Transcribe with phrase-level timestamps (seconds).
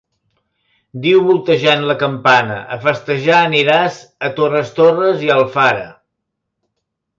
[1.03, 5.89] Diu voltejant la campana: a festejar aniràs a Torres Torres i a Alfara.